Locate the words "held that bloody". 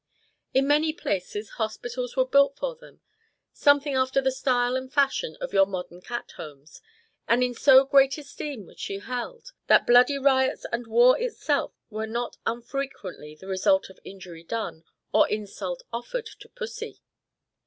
8.97-10.17